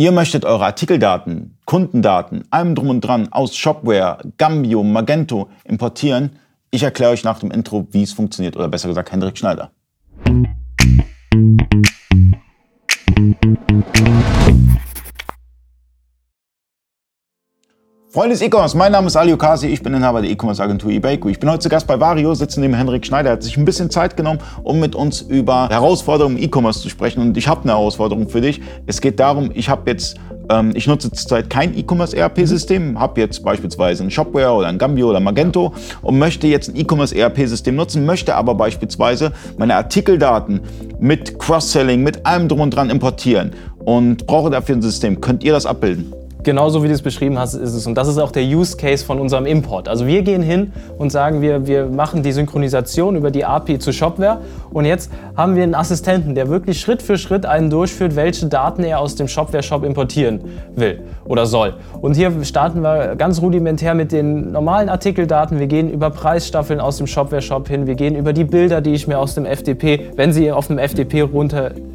[0.00, 6.38] Ihr möchtet eure Artikeldaten, Kundendaten, allem drum und dran aus Shopware, Gambio, Magento importieren.
[6.70, 9.72] Ich erkläre euch nach dem Intro, wie es funktioniert, oder besser gesagt Hendrik Schneider.
[18.12, 21.28] Freunde des E-Commerce, mein Name ist Ali Okasi, ich bin Inhaber der E-Commerce Agentur eBayco.
[21.28, 23.30] Ich bin heute zu Gast bei Vario, sitze neben Henrik Schneider.
[23.30, 26.88] Er hat sich ein bisschen Zeit genommen, um mit uns über Herausforderungen im E-Commerce zu
[26.88, 27.20] sprechen.
[27.20, 28.60] Und ich habe eine Herausforderung für dich.
[28.86, 30.16] Es geht darum, ich habe jetzt
[30.50, 35.10] ähm, ich nutze zurzeit kein E-Commerce ERP-System, habe jetzt beispielsweise ein Shopware oder ein Gambio
[35.10, 40.62] oder Magento und möchte jetzt ein E-Commerce ERP-System nutzen, möchte aber beispielsweise meine Artikeldaten
[40.98, 43.52] mit Cross-Selling, mit allem drum und dran importieren
[43.84, 45.20] und brauche dafür ein System.
[45.20, 46.12] Könnt ihr das abbilden?
[46.42, 47.86] Genauso wie du es beschrieben hast, ist es.
[47.86, 49.88] Und das ist auch der Use Case von unserem Import.
[49.88, 53.92] Also wir gehen hin und sagen, wir, wir machen die Synchronisation über die API zu
[53.92, 54.38] Shopware.
[54.70, 58.84] Und jetzt haben wir einen Assistenten, der wirklich Schritt für Schritt einen durchführt, welche Daten
[58.84, 60.40] er aus dem Shopware-Shop importieren
[60.74, 61.74] will oder soll.
[62.00, 65.58] Und hier starten wir ganz rudimentär mit den normalen Artikeldaten.
[65.58, 67.86] Wir gehen über Preisstaffeln aus dem Shopware-Shop hin.
[67.86, 70.78] Wir gehen über die Bilder, die ich mir aus dem FTP, wenn sie auf dem
[70.78, 71.32] FTP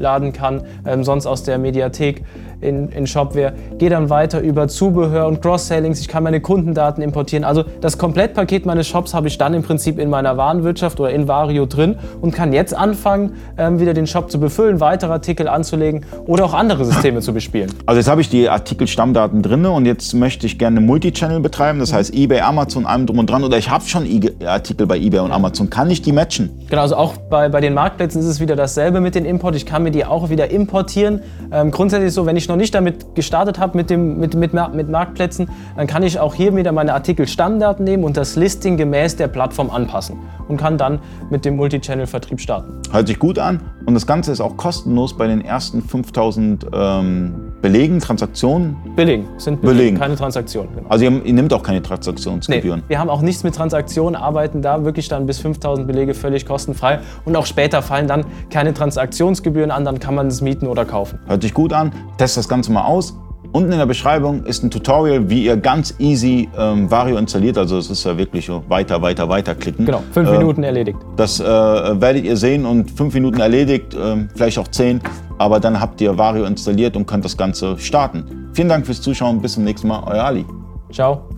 [0.00, 2.22] runterladen kann, ähm, sonst aus der Mediathek
[2.60, 3.54] in, in Shopware.
[3.78, 6.00] Gehe dann weiter über Zubehör und Cross-Sellings.
[6.00, 7.44] Ich kann meine Kundendaten importieren.
[7.44, 11.26] Also das Komplettpaket meines Shops habe ich dann im Prinzip in meiner Warenwirtschaft oder in
[11.26, 16.04] Vario drin und kann jetzt anfangen, ähm, wieder den Shop zu befüllen, weitere Artikel anzulegen
[16.26, 17.70] oder auch andere Systeme zu bespielen.
[17.86, 21.78] Also jetzt habe ich die Artikelstammdaten drin und jetzt möchte ich gerne Multichannel betreiben.
[21.78, 23.42] Das heißt eBay, Amazon, allem drum und dran.
[23.42, 24.06] Oder ich habe schon
[24.44, 25.70] Artikel bei eBay und Amazon.
[25.70, 26.50] Kann ich die matchen?
[26.70, 29.56] Genau, also auch bei, bei den Marktplätzen ist es wieder dasselbe mit den Import.
[29.56, 31.20] Ich kann mir die auch wieder importieren.
[31.50, 35.50] Ähm, grundsätzlich so, wenn ich noch nicht damit gestartet habe mit, mit, mit, mit Marktplätzen,
[35.76, 39.68] dann kann ich auch hier wieder meine Artikel-Stammdaten nehmen und das Listing gemäß der Plattform
[39.68, 42.80] anpassen und kann dann mit dem Multichannel-Vertrieb starten.
[42.92, 47.49] Hört sich gut an und das Ganze ist auch kostenlos bei den ersten 5000 ähm,
[47.62, 48.76] Belegen, Transaktionen.
[48.96, 49.98] Belegen, sind Belegen, Belegen.
[49.98, 50.74] keine Transaktionen.
[50.74, 50.88] Genau.
[50.88, 52.80] Also ihr, ihr nehmt auch keine Transaktionsgebühren?
[52.80, 56.46] Nee, wir haben auch nichts mit Transaktionen, arbeiten da wirklich dann bis 5000 Belege völlig
[56.46, 60.84] kostenfrei und auch später fallen dann keine Transaktionsgebühren an, dann kann man es mieten oder
[60.84, 61.18] kaufen.
[61.26, 63.14] Hört sich gut an, test das Ganze mal aus
[63.52, 67.58] Unten in der Beschreibung ist ein Tutorial, wie ihr ganz easy ähm, Vario installiert.
[67.58, 69.86] Also es ist ja wirklich so weiter, weiter, weiter klicken.
[69.86, 70.98] Genau, fünf äh, Minuten erledigt.
[71.16, 75.00] Das äh, werdet ihr sehen und fünf Minuten erledigt, äh, vielleicht auch zehn.
[75.38, 78.50] Aber dann habt ihr Vario installiert und könnt das Ganze starten.
[78.52, 79.40] Vielen Dank fürs Zuschauen.
[79.40, 80.02] Bis zum nächsten Mal.
[80.06, 80.44] Euer Ali.
[80.92, 81.29] Ciao.